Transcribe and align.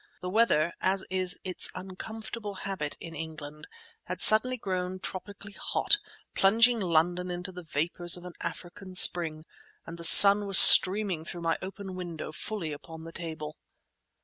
The 0.23 0.29
weather, 0.31 0.73
as 0.81 1.05
is 1.11 1.39
its 1.43 1.69
uncomfortable 1.75 2.55
habit 2.65 2.97
in 2.99 3.13
England, 3.13 3.67
had 4.05 4.19
suddenly 4.19 4.57
grown 4.57 4.97
tropically 4.99 5.51
hot, 5.51 5.99
plunging 6.33 6.79
London 6.79 7.29
into 7.29 7.51
the 7.51 7.61
vapours 7.61 8.17
of 8.17 8.25
an 8.25 8.33
African 8.41 8.95
spring, 8.95 9.45
and 9.85 9.99
the 9.99 10.03
sun 10.03 10.47
was 10.47 10.57
streaming 10.57 11.23
through 11.23 11.41
my 11.41 11.55
open 11.61 11.93
window 11.95 12.31
fully 12.31 12.71
upon 12.71 13.03
the 13.03 13.11
table. 13.11 13.57